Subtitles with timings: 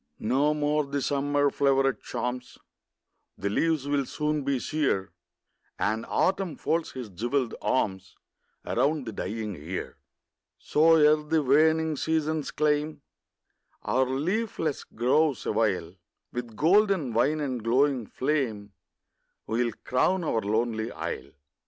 [0.17, 2.57] No more the summer floweret charms,
[3.37, 5.11] The leaves will soon be sere,
[5.77, 8.15] And Autumn folds his jewelled arms
[8.65, 9.97] Around the dying year;
[10.57, 13.03] So, ere the waning seasons claim
[13.83, 15.93] Our leafless groves awhile,
[16.33, 18.73] With golden wine and glowing flame
[19.45, 21.29] We 'll crown our lonely isle.